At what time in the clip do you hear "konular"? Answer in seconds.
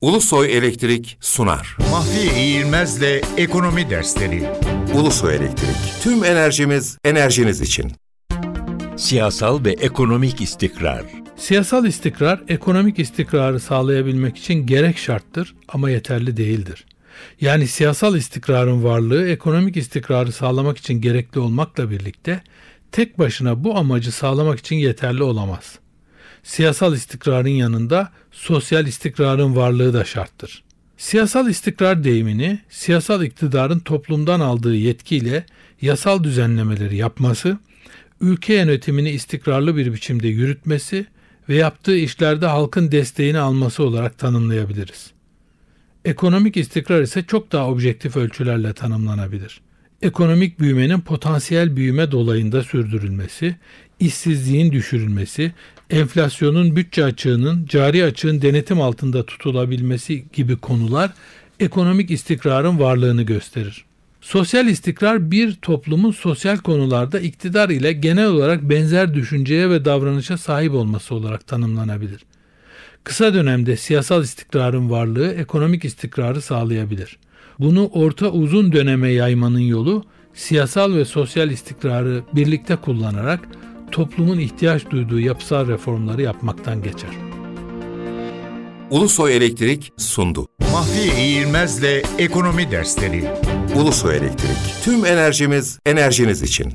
60.56-61.12